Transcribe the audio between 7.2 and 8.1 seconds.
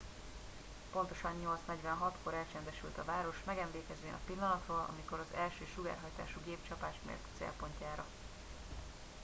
a célpontjára